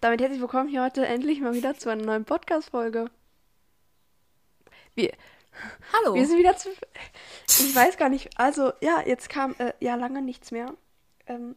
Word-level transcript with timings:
damit 0.00 0.22
herzlich 0.22 0.40
willkommen 0.40 0.68
hier 0.68 0.82
heute 0.82 1.06
endlich 1.06 1.40
mal 1.40 1.52
wieder 1.52 1.76
zu 1.76 1.90
einer 1.90 2.04
neuen 2.04 2.24
Podcast-Folge. 2.24 3.10
Wir, 4.94 5.12
Hallo. 5.92 6.14
wir 6.14 6.26
sind 6.26 6.38
wieder 6.38 6.56
zu. 6.56 6.70
Ich 7.46 7.74
weiß 7.74 7.98
gar 7.98 8.08
nicht. 8.08 8.30
Also, 8.38 8.72
ja, 8.80 9.02
jetzt 9.04 9.28
kam 9.28 9.54
äh, 9.58 9.74
ja 9.80 9.96
lange 9.96 10.22
nichts 10.22 10.52
mehr. 10.52 10.72
Ähm, 11.26 11.54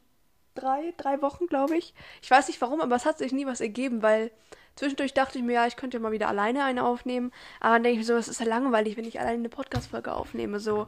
drei, 0.56 0.94
drei 0.98 1.22
Wochen, 1.22 1.48
glaube 1.48 1.78
ich. 1.78 1.94
Ich 2.22 2.30
weiß 2.30 2.50
nicht 2.50 2.60
warum, 2.60 2.82
aber 2.82 2.96
es 2.98 3.06
hat 3.06 3.18
sich 3.18 3.32
nie 3.32 3.46
was 3.46 3.62
ergeben, 3.62 4.02
weil 4.02 4.30
zwischendurch 4.76 5.14
dachte 5.14 5.38
ich 5.38 5.44
mir, 5.44 5.54
ja, 5.54 5.68
ich 5.68 5.78
könnte 5.78 5.98
ja 5.98 6.02
mal 6.02 6.12
wieder 6.12 6.28
alleine 6.28 6.66
eine 6.66 6.84
aufnehmen. 6.84 7.32
Aber 7.62 7.76
dann 7.76 7.84
denke 7.84 7.94
ich 8.02 8.08
mir 8.08 8.14
so, 8.14 8.20
es 8.20 8.28
ist 8.28 8.42
ja 8.42 8.46
langweilig, 8.46 8.98
wenn 8.98 9.06
ich 9.06 9.22
alleine 9.22 9.38
eine 9.38 9.50
Podcast-Folge 9.50 10.14
aufnehme. 10.14 10.60
So. 10.60 10.88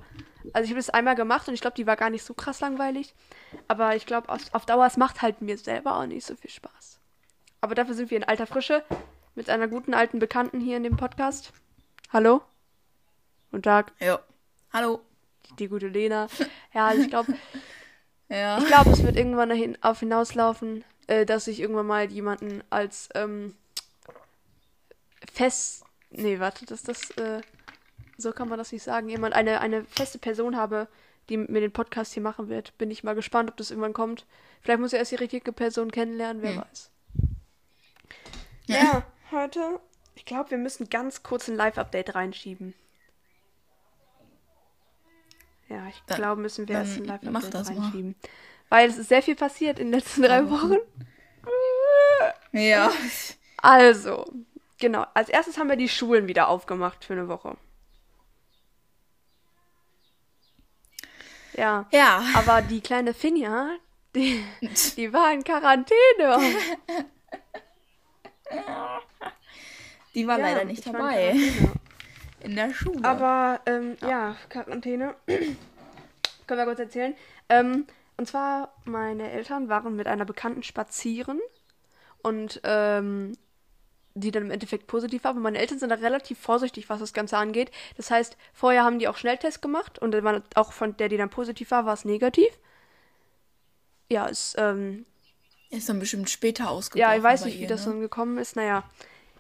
Also, 0.52 0.66
ich 0.66 0.72
habe 0.72 0.80
das 0.80 0.90
einmal 0.90 1.16
gemacht 1.16 1.48
und 1.48 1.54
ich 1.54 1.62
glaube, 1.62 1.78
die 1.78 1.88
war 1.88 1.96
gar 1.96 2.10
nicht 2.10 2.26
so 2.26 2.34
krass 2.34 2.60
langweilig. 2.60 3.16
Aber 3.70 3.96
ich 3.96 4.06
glaube, 4.06 4.28
auf, 4.28 4.42
auf 4.52 4.66
Dauer, 4.66 4.86
es 4.86 4.98
macht 4.98 5.22
halt 5.22 5.42
mir 5.42 5.58
selber 5.58 5.98
auch 5.98 6.06
nicht 6.06 6.26
so 6.26 6.36
viel 6.36 6.52
Spaß. 6.52 7.00
Aber 7.66 7.74
dafür 7.74 7.96
sind 7.96 8.12
wir 8.12 8.18
in 8.18 8.24
alter 8.24 8.46
Frische 8.46 8.84
mit 9.34 9.50
einer 9.50 9.68
guten 9.68 9.96
alten 9.96 10.20
Bekannten 10.20 10.60
hier 10.60 10.78
in 10.78 10.84
dem 10.84 10.98
Podcast. 10.98 11.52
Hallo? 12.14 12.44
Guten 13.50 13.64
Tag, 13.64 13.92
Ja. 14.00 14.20
Hallo. 14.72 15.02
die 15.58 15.68
gute 15.68 15.88
Lena. 15.88 16.28
Ja, 16.76 16.86
also 16.90 17.02
ich 17.02 17.10
glaube, 17.10 17.34
Ja. 18.30 18.60
ich 18.60 18.68
glaube, 18.68 18.92
es 18.92 19.02
wird 19.02 19.16
irgendwann 19.16 19.50
dahin, 19.50 19.80
auf 19.82 20.00
hinauslaufen, 20.02 20.84
äh, 21.08 21.26
dass 21.26 21.48
ich 21.48 21.60
irgendwann 21.60 21.88
mal 21.88 22.06
jemanden 22.12 22.64
als 22.70 23.10
ähm, 23.16 23.56
fest. 25.34 25.86
Nee, 26.12 26.40
warte, 26.40 26.68
das 26.68 26.84
das. 26.84 27.10
Äh, 27.18 27.42
so 28.16 28.32
kann 28.32 28.48
man 28.48 28.60
das 28.60 28.72
nicht 28.74 28.84
sagen. 28.84 29.10
Jemand, 29.10 29.34
eine, 29.34 29.60
eine 29.60 29.86
feste 29.86 30.20
Person 30.20 30.56
habe, 30.56 30.88
die 31.30 31.38
mir 31.38 31.62
den 31.62 31.72
Podcast 31.74 32.14
hier 32.14 32.22
machen 32.22 32.48
wird. 32.48 32.78
Bin 32.78 32.92
ich 32.92 33.04
mal 33.04 33.16
gespannt, 33.16 33.50
ob 33.50 33.58
das 33.58 33.72
irgendwann 33.72 33.94
kommt. 33.94 34.28
Vielleicht 34.62 34.80
muss 34.82 34.94
ich 34.94 35.00
erst 35.00 35.14
die 35.14 35.16
richtige 35.16 35.52
Person 35.52 35.90
kennenlernen, 35.90 36.44
wer 36.44 36.52
Hm. 36.52 36.62
weiß. 36.62 36.92
Ja, 38.68 39.04
heute. 39.32 39.80
Ich 40.16 40.26
glaube, 40.26 40.52
wir 40.52 40.58
müssen 40.58 40.90
ganz 40.90 41.24
kurz 41.24 41.48
ein 41.48 41.56
Live-Update 41.56 42.16
reinschieben. 42.16 42.74
Ja, 45.68 45.88
ich 45.88 46.06
glaube, 46.06 46.42
müssen 46.42 46.68
wir 46.68 46.76
erst 46.76 46.98
ein 46.98 47.06
Live-Update 47.06 47.54
das 47.54 47.70
mal. 47.70 47.80
reinschieben. 47.80 48.16
Weil 48.70 48.90
es 48.90 48.98
ist 48.98 49.10
sehr 49.10 49.22
viel 49.22 49.36
passiert 49.36 49.80
in 49.80 49.88
den 49.92 50.00
letzten 50.00 50.22
drei 50.22 50.50
Wochen. 50.50 50.78
Ja. 52.52 52.90
Also, 53.58 54.32
genau. 54.80 55.06
Als 55.14 55.28
erstes 55.28 55.58
haben 55.58 55.68
wir 55.68 55.76
die 55.76 55.90
Schulen 55.90 56.28
wieder 56.28 56.48
aufgemacht 56.48 57.04
für 57.04 57.12
eine 57.12 57.28
Woche. 57.28 57.58
Ja. 61.54 61.86
Ja. 61.92 62.24
Aber 62.34 62.62
die 62.62 62.82
kleine 62.82 63.14
Finja, 63.14 63.76
die, 64.16 64.44
die 64.96 65.12
war 65.14 65.34
in 65.34 65.44
Quarantäne. 65.44 65.96
Die 70.14 70.28
war 70.28 70.40
Ja, 70.40 70.46
leider 70.46 70.66
nicht 70.66 70.86
in 70.86 70.94
dabei. 70.94 71.32
Quarantäne. 71.32 71.72
In 72.42 72.56
der 72.56 72.74
Schule. 72.74 73.04
Aber, 73.04 73.60
ähm, 73.66 73.98
ja. 74.02 74.36
Quarantäne. 74.50 75.16
Können 75.28 76.60
wir 76.60 76.66
kurz 76.66 76.80
erzählen. 76.80 77.16
Ähm, 77.50 77.88
und 78.18 78.28
zwar, 78.28 78.74
meine 78.86 79.32
Eltern 79.32 79.68
waren 79.68 79.96
mit 79.96 80.08
einer 80.08 80.26
Bekannten 80.26 80.64
spazieren 80.64 81.42
und, 82.22 82.62
ähm, 82.64 83.38
die 84.14 84.32
dann 84.32 84.44
im 84.44 84.52
Endeffekt 84.52 84.88
positiv 84.88 85.26
war. 85.26 85.32
Aber 85.32 85.42
meine 85.42 85.58
Eltern 85.58 85.80
sind 85.80 85.90
da 85.90 85.96
relativ 85.96 86.40
vorsichtig, 86.40 86.88
was 86.90 87.00
das 87.02 87.12
Ganze 87.14 87.38
angeht. 87.38 87.72
Das 87.98 88.10
heißt, 88.12 88.38
vorher 88.54 88.84
haben 88.86 89.00
die 89.00 89.10
auch 89.10 89.18
Schnelltests 89.18 89.60
gemacht 89.60 90.00
und 90.00 90.12
dann 90.12 90.24
war 90.24 90.42
auch 90.56 90.72
von 90.72 90.96
der, 90.96 91.10
die 91.10 91.18
dann 91.18 91.30
positiv 91.30 91.72
war, 91.72 91.86
war 91.86 91.94
es 91.94 92.06
negativ. 92.06 92.48
Ja, 94.10 94.28
ist, 94.28 94.56
ähm, 94.58 95.06
ist 95.70 95.90
dann 95.90 96.00
bestimmt 96.00 96.30
später 96.30 96.70
ausgebrochen. 96.70 97.12
ja, 97.12 97.18
ich 97.18 97.24
weiß 97.24 97.46
nicht, 97.46 97.58
wie 97.58 97.64
ihr, 97.64 97.68
das 97.68 97.86
ne? 97.86 97.94
dann 97.94 98.02
gekommen 98.02 98.38
ist. 98.38 98.56
Naja, 98.56 98.84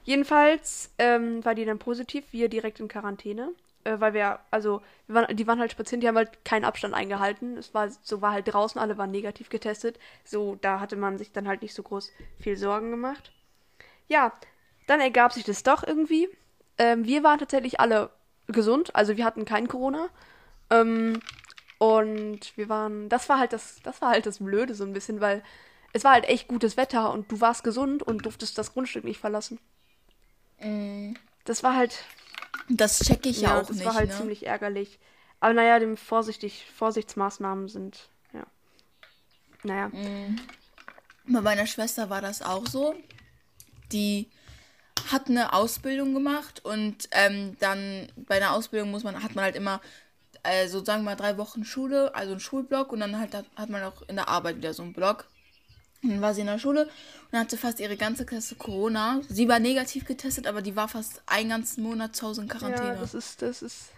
jedenfalls 0.03 0.91
ähm, 0.97 1.43
war 1.45 1.55
die 1.55 1.65
dann 1.65 1.79
positiv, 1.79 2.25
wir 2.31 2.49
direkt 2.49 2.79
in 2.79 2.87
Quarantäne. 2.87 3.51
Äh, 3.85 3.99
weil 3.99 4.13
wir, 4.13 4.39
also, 4.51 4.81
wir 5.07 5.15
waren, 5.15 5.35
die 5.35 5.47
waren 5.47 5.59
halt 5.59 5.71
spazieren, 5.71 6.01
die 6.01 6.07
haben 6.07 6.17
halt 6.17 6.43
keinen 6.43 6.65
Abstand 6.65 6.93
eingehalten. 6.93 7.57
Es 7.57 7.73
war, 7.73 7.89
so 8.01 8.21
war 8.21 8.33
halt 8.33 8.51
draußen, 8.51 8.81
alle 8.81 8.97
waren 8.97 9.11
negativ 9.11 9.49
getestet. 9.49 9.99
So, 10.23 10.57
da 10.61 10.79
hatte 10.79 10.95
man 10.95 11.17
sich 11.17 11.31
dann 11.31 11.47
halt 11.47 11.61
nicht 11.61 11.73
so 11.73 11.83
groß 11.83 12.11
viel 12.39 12.57
Sorgen 12.57 12.91
gemacht. 12.91 13.31
Ja, 14.07 14.33
dann 14.87 14.99
ergab 14.99 15.33
sich 15.33 15.43
das 15.43 15.63
doch 15.63 15.83
irgendwie. 15.83 16.27
Ähm, 16.77 17.05
wir 17.05 17.23
waren 17.23 17.39
tatsächlich 17.39 17.79
alle 17.79 18.09
gesund, 18.47 18.95
also 18.95 19.17
wir 19.17 19.25
hatten 19.25 19.45
kein 19.45 19.67
Corona. 19.67 20.09
Ähm, 20.69 21.19
und 21.77 22.57
wir 22.57 22.69
waren, 22.69 23.09
das 23.09 23.29
war 23.29 23.39
halt 23.39 23.53
das, 23.53 23.79
das 23.83 24.01
war 24.01 24.09
halt 24.09 24.25
das 24.25 24.39
Blöde 24.39 24.73
so 24.73 24.83
ein 24.83 24.93
bisschen, 24.93 25.21
weil 25.21 25.43
es 25.95 26.03
war 26.03 26.11
halt 26.11 26.25
echt 26.25 26.49
gutes 26.49 26.75
Wetter 26.75 27.13
und 27.13 27.31
du 27.31 27.39
warst 27.39 27.63
gesund 27.63 28.03
und 28.03 28.25
durftest 28.25 28.57
das 28.57 28.73
Grundstück 28.73 29.05
nicht 29.05 29.17
verlassen. 29.17 29.59
Mm, 30.59 31.13
Das 31.45 31.63
war 31.63 31.73
halt, 31.73 32.03
Das 32.67 32.99
checke 32.99 33.29
ich 33.29 33.39
ja, 33.39 33.61
auch 33.61 33.65
das 33.65 33.77
nicht. 33.77 33.85
war 33.85 33.93
halt 33.93 34.09
ne? 34.09 34.17
ziemlich 34.17 34.45
ärgerlich. 34.45 34.99
Aber 35.39 35.53
naja, 35.53 35.79
dem 35.79 35.95
vorsichtig, 35.95 36.65
Vorsichtsmaßnahmen 36.75 37.69
sind, 37.69 38.09
ja. 38.33 38.43
Naja. 39.63 39.87
Mm. 39.87 40.37
Bei 41.27 41.39
meiner 41.39 41.65
Schwester 41.65 42.09
war 42.09 42.21
das 42.21 42.41
auch 42.41 42.67
so. 42.67 42.93
Die 43.93 44.29
hat 45.13 45.29
eine 45.29 45.53
Ausbildung 45.53 46.13
gemacht 46.13 46.65
und 46.65 47.07
ähm, 47.11 47.55
dann 47.59 48.11
bei 48.17 48.35
einer 48.35 48.51
Ausbildung 48.51 48.91
muss 48.91 49.05
man, 49.05 49.23
hat 49.23 49.33
man 49.33 49.45
halt 49.45 49.55
immer 49.55 49.79
äh, 50.43 50.67
so 50.67 50.83
sagen 50.83 51.03
wir 51.03 51.11
mal 51.11 51.15
drei 51.15 51.37
Wochen 51.37 51.63
Schule, 51.63 52.13
also 52.15 52.31
einen 52.31 52.41
Schulblock 52.41 52.91
und 52.91 52.99
dann 52.99 53.17
halt 53.17 53.33
hat, 53.33 53.45
hat 53.55 53.69
man 53.69 53.81
auch 53.83 54.01
in 54.09 54.17
der 54.17 54.27
Arbeit 54.27 54.57
wieder 54.57 54.73
so 54.73 54.83
einen 54.83 54.91
Block. 54.93 55.25
Dann 56.09 56.21
war 56.21 56.33
sie 56.33 56.41
in 56.41 56.47
der 56.47 56.59
Schule 56.59 56.89
und 57.31 57.39
hatte 57.39 57.57
fast 57.57 57.79
ihre 57.79 57.97
ganze 57.97 58.25
Klasse 58.25 58.55
Corona. 58.55 59.21
Sie 59.29 59.47
war 59.47 59.59
negativ 59.59 60.05
getestet, 60.05 60.47
aber 60.47 60.61
die 60.61 60.75
war 60.75 60.87
fast 60.87 61.21
einen 61.25 61.49
ganzen 61.49 61.83
Monat 61.83 62.15
zu 62.15 62.27
Hause 62.27 62.41
in 62.41 62.47
Quarantäne. 62.47 62.89
Ja, 62.89 62.95
das 62.95 63.13
ist, 63.13 63.41
das 63.41 63.61
ist. 63.61 63.89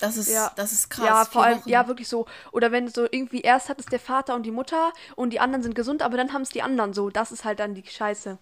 das 0.00 0.16
ist, 0.16 0.30
ja. 0.30 0.50
das 0.56 0.72
ist 0.72 0.90
krass. 0.90 1.06
Ja, 1.06 1.24
vor 1.24 1.44
allem, 1.44 1.58
Wochen. 1.60 1.68
ja, 1.68 1.86
wirklich 1.88 2.08
so. 2.08 2.26
Oder 2.52 2.72
wenn 2.72 2.88
so 2.88 3.04
irgendwie 3.10 3.40
erst 3.40 3.68
hat 3.68 3.78
es 3.80 3.86
der 3.86 4.00
Vater 4.00 4.34
und 4.34 4.44
die 4.44 4.50
Mutter 4.50 4.92
und 5.16 5.30
die 5.30 5.40
anderen 5.40 5.62
sind 5.62 5.74
gesund, 5.74 6.02
aber 6.02 6.16
dann 6.16 6.32
haben 6.32 6.42
es 6.42 6.50
die 6.50 6.62
anderen 6.62 6.92
so. 6.92 7.10
Das 7.10 7.32
ist 7.32 7.44
halt 7.44 7.60
dann 7.60 7.74
die 7.74 7.84
Scheiße. 7.86 8.38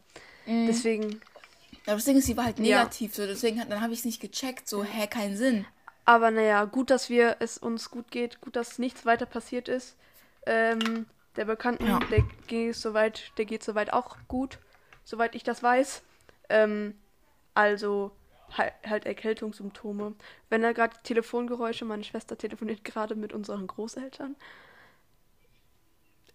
Mhm. 0.46 0.66
Deswegen. 0.66 1.20
Aber 1.86 1.96
das 1.96 2.04
Ding 2.04 2.16
ist, 2.18 2.26
sie 2.26 2.36
war 2.36 2.44
halt 2.44 2.58
Ja. 2.58 2.78
negativ, 2.78 3.14
so 3.14 3.26
deswegen 3.26 3.60
hat, 3.60 3.70
dann 3.70 3.80
habe 3.80 3.92
ich 3.92 4.00
es 4.00 4.04
nicht 4.04 4.20
gecheckt, 4.20 4.68
so, 4.68 4.84
hä, 4.84 5.06
keinen 5.06 5.36
Sinn. 5.36 5.64
Aber 6.04 6.30
naja, 6.30 6.64
gut, 6.64 6.90
dass 6.90 7.08
wir 7.08 7.36
es 7.40 7.56
uns 7.58 7.90
gut 7.90 8.10
geht, 8.10 8.40
gut, 8.40 8.56
dass 8.56 8.78
nichts 8.78 9.06
weiter 9.06 9.26
passiert 9.26 9.68
ist. 9.68 9.96
Ähm, 10.46 11.06
der 11.36 11.44
Bekannten, 11.44 11.86
Ja. 11.86 11.98
der 12.10 12.22
geht 12.46 12.76
soweit, 12.76 13.32
der 13.38 13.44
geht 13.44 13.62
soweit 13.62 13.92
auch 13.92 14.16
gut, 14.28 14.58
soweit 15.04 15.34
ich 15.34 15.42
das 15.44 15.62
weiß. 15.62 16.02
Ähm, 16.48 16.94
also 17.54 18.10
halt, 18.56 18.72
halt 18.84 19.06
Erkältungssymptome. 19.06 20.14
Wenn 20.48 20.62
da 20.62 20.72
gerade 20.72 20.96
Telefongeräusche, 21.04 21.84
meine 21.84 22.04
Schwester 22.04 22.36
telefoniert 22.36 22.84
gerade 22.84 23.14
mit 23.14 23.32
unseren 23.32 23.66
Großeltern. 23.66 24.36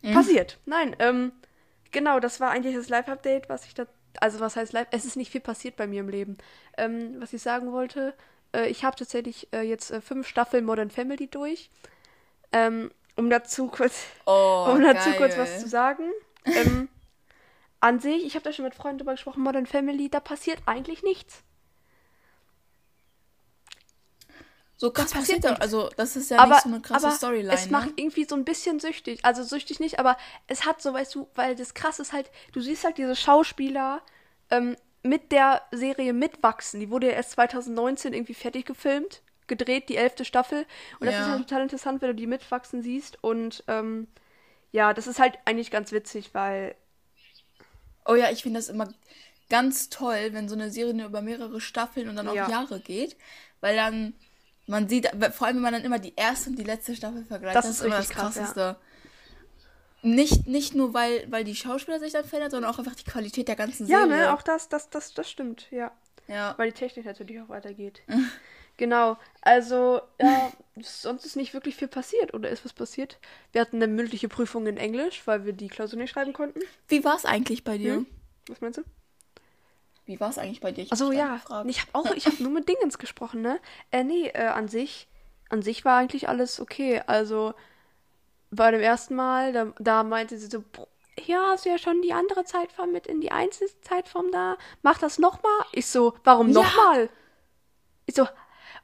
Mhm. 0.01 0.13
Passiert. 0.13 0.59
Nein, 0.65 0.95
ähm, 0.99 1.31
genau, 1.91 2.19
das 2.19 2.39
war 2.39 2.51
eigentlich 2.51 2.75
das 2.75 2.89
Live-Update, 2.89 3.49
was 3.49 3.65
ich 3.65 3.73
da. 3.73 3.87
Also 4.21 4.39
was 4.39 4.55
heißt 4.55 4.71
live? 4.71 4.87
Es 4.91 5.03
ist 5.03 5.17
nicht 5.17 5.29
viel 5.31 5.41
passiert 5.41 5.75
bei 5.75 5.87
mir 5.87 5.99
im 5.99 6.07
Leben. 6.07 6.37
Ähm, 6.77 7.19
was 7.19 7.33
ich 7.33 7.41
sagen 7.41 7.73
wollte, 7.73 8.13
äh, 8.53 8.67
ich 8.69 8.85
habe 8.85 8.95
tatsächlich 8.95 9.51
äh, 9.51 9.61
jetzt 9.61 9.91
äh, 9.91 9.99
fünf 9.99 10.25
Staffeln 10.27 10.63
Modern 10.63 10.89
Family 10.89 11.27
durch. 11.27 11.69
Ähm, 12.53 12.91
um 13.15 13.29
dazu 13.29 13.67
kurz, 13.67 14.03
Oh, 14.25 14.67
um 14.71 14.81
dazu 14.81 15.09
geil. 15.09 15.17
kurz 15.17 15.37
was 15.37 15.61
zu 15.61 15.67
sagen. 15.67 16.11
Ähm, 16.45 16.89
an 17.79 17.99
sich, 17.99 18.25
ich 18.25 18.35
habe 18.35 18.43
da 18.43 18.51
schon 18.51 18.65
mit 18.65 18.75
Freunden 18.75 18.99
drüber 18.99 19.13
gesprochen, 19.13 19.41
Modern 19.43 19.65
Family, 19.65 20.09
da 20.09 20.19
passiert 20.19 20.59
eigentlich 20.65 21.03
nichts. 21.03 21.43
So 24.77 24.91
krass 24.91 25.11
passiert 25.11 25.41
passiert 25.41 25.57
da, 25.59 25.61
also 25.61 25.89
das 25.95 26.15
ist 26.17 26.29
ja 26.29 26.39
aber 26.39 26.55
nicht 26.55 26.63
so 26.63 26.69
eine 26.69 26.81
krasse 26.81 27.07
aber 27.07 27.15
Storyline. 27.15 27.53
es 27.53 27.69
macht 27.69 27.87
ne? 27.87 27.93
irgendwie 27.95 28.25
so 28.25 28.35
ein 28.35 28.43
bisschen 28.43 28.79
süchtig. 28.79 29.23
Also 29.23 29.43
süchtig 29.43 29.79
nicht, 29.79 29.99
aber 29.99 30.17
es 30.47 30.65
hat 30.65 30.81
so, 30.81 30.93
weißt 30.93 31.15
du, 31.15 31.29
weil 31.35 31.55
das 31.55 31.73
krass 31.73 31.99
ist 31.99 32.11
halt, 32.11 32.29
du 32.51 32.59
siehst 32.59 32.83
halt 32.83 32.97
diese 32.97 33.15
Schauspieler 33.15 34.01
ähm, 34.49 34.75
mit 35.01 35.31
der 35.31 35.61
Serie 35.71 36.11
mitwachsen. 36.11 36.81
Die 36.81 36.89
wurde 36.89 37.07
ja 37.07 37.13
erst 37.13 37.31
2019 37.31 38.13
irgendwie 38.13 38.33
fertig 38.33 38.65
gefilmt, 38.65 39.21
gedreht, 39.47 39.89
die 39.89 39.97
elfte 39.97 40.25
Staffel. 40.25 40.65
Und 40.99 41.07
das 41.07 41.15
Ja. 41.15 41.21
ist 41.21 41.27
halt 41.29 41.41
total 41.47 41.61
interessant, 41.63 42.01
wenn 42.01 42.09
du 42.09 42.15
die 42.15 42.27
mitwachsen 42.27 42.81
siehst. 42.81 43.23
Und 43.23 43.63
ähm, 43.67 44.07
ja, 44.71 44.93
das 44.93 45.07
ist 45.07 45.19
halt 45.19 45.37
eigentlich 45.45 45.71
ganz 45.71 45.91
witzig, 45.91 46.33
weil 46.33 46.75
Oh 48.07 48.15
ja, 48.15 48.29
ich 48.31 48.43
finde 48.43 48.59
das 48.59 48.69
immer 48.69 48.87
ganz 49.49 49.89
toll, 49.89 50.29
wenn 50.31 50.47
so 50.47 50.55
eine 50.55 50.69
Serie 50.69 51.05
über 51.05 51.21
mehrere 51.21 51.59
Staffeln 51.61 52.07
und 52.09 52.15
dann 52.15 52.27
auch 52.27 52.35
Ja. 52.35 52.49
Jahre 52.49 52.79
geht, 52.79 53.15
weil 53.61 53.75
dann 53.75 54.13
man 54.67 54.89
sieht, 54.89 55.07
vor 55.33 55.47
allem 55.47 55.57
wenn 55.57 55.63
man 55.63 55.73
dann 55.73 55.83
immer 55.83 55.99
die 55.99 56.13
erste 56.15 56.49
und 56.49 56.57
die 56.57 56.63
letzte 56.63 56.95
Staffel 56.95 57.23
vergleicht, 57.25 57.55
Das 57.55 57.65
das, 57.65 57.75
ist 57.77 57.81
immer 57.85 57.97
das 57.97 58.05
richtig 58.09 58.17
krass, 58.17 58.35
ja. 58.35 58.41
krasseste. 58.43 58.75
Nicht, 60.01 60.45
nicht 60.47 60.75
nur, 60.75 60.93
weil, 60.93 61.25
weil 61.31 61.43
die 61.43 61.55
Schauspieler 61.55 61.99
sich 61.99 62.13
dann 62.13 62.25
verändern, 62.25 62.51
sondern 62.51 62.71
auch 62.71 62.77
einfach 62.77 62.95
die 62.95 63.03
Qualität 63.03 63.47
der 63.47 63.55
ganzen 63.55 63.87
ja, 63.87 64.01
Serie. 64.01 64.17
ne, 64.17 64.33
auch 64.33 64.43
das, 64.43 64.69
das, 64.69 64.89
das, 64.89 65.13
das 65.15 65.29
stimmt, 65.29 65.67
ja. 65.71 65.91
Ja. 66.27 66.53
Weil 66.57 66.71
die 66.71 66.77
Technik 66.77 67.05
natürlich 67.05 67.39
auch 67.41 67.49
weitergeht. 67.49 68.01
genau. 68.77 69.17
Also, 69.41 70.01
ja, 70.19 70.51
sonst 70.81 71.25
ist 71.25 71.35
nicht 71.35 71.53
wirklich 71.53 71.75
viel 71.75 71.87
passiert. 71.87 72.33
Oder 72.33 72.49
ist 72.49 72.65
was 72.65 72.73
passiert? 72.73 73.17
Wir 73.51 73.61
hatten 73.61 73.77
eine 73.77 73.87
mündliche 73.87 74.29
Prüfung 74.29 74.67
in 74.67 74.77
Englisch, 74.77 75.21
weil 75.25 75.45
wir 75.45 75.53
die 75.53 75.67
Klausur 75.67 75.99
nicht 75.99 76.11
schreiben 76.11 76.33
konnten. 76.33 76.59
Wie 76.87 77.03
war 77.03 77.15
es 77.15 77.25
eigentlich 77.25 77.63
bei 77.63 77.77
dir? 77.77 77.95
Hm? 77.95 78.07
Was 78.47 78.61
meinst 78.61 78.79
du? 78.79 78.83
Wie 80.05 80.19
war 80.19 80.29
es 80.29 80.37
eigentlich 80.37 80.59
bei 80.61 80.71
dir? 80.71 80.83
Ich 80.83 80.91
dich 81.09 81.19
ja. 81.19 81.35
gefragt. 81.35 81.69
Ich 81.69 81.81
habe 81.81 81.89
auch, 81.93 82.11
ich 82.11 82.27
habe 82.27 82.41
nur 82.43 82.51
mit 82.51 82.69
Dingens 82.69 82.99
gesprochen, 82.99 83.41
ne? 83.41 83.59
Äh, 83.91 84.03
nee, 84.03 84.27
äh, 84.27 84.45
an 84.47 84.67
sich, 84.67 85.07
an 85.49 85.63
sich 85.63 85.83
war 85.83 85.97
eigentlich 85.97 86.29
alles 86.29 86.59
okay. 86.59 87.01
Also 87.07 87.55
bei 88.51 88.69
dem 88.69 88.81
ersten 88.81 89.15
Mal, 89.15 89.51
da, 89.51 89.73
da 89.79 90.03
meinte 90.03 90.37
sie 90.37 90.47
so, 90.47 90.63
"Boah, 90.71 90.87
hier 91.17 91.41
hast 91.41 91.65
du 91.65 91.69
ja 91.69 91.77
schon 91.77 92.01
die 92.01 92.13
andere 92.13 92.43
Zeitform 92.43 92.91
mit 92.91 93.07
in 93.07 93.21
die 93.21 93.31
Einzelzeitform 93.31 94.31
da. 94.31 94.57
Mach 94.81 94.99
das 94.99 95.17
nochmal. 95.17 95.65
Ich 95.71 95.87
so, 95.87 96.13
warum 96.23 96.49
Ja. 96.49 96.61
nochmal? 96.61 97.09
Ich 98.05 98.15
so, 98.15 98.27